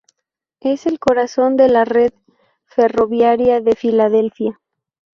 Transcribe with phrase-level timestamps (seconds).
[0.61, 2.11] Es el corazón de la red
[2.65, 4.59] ferroviaria de Filadelfia.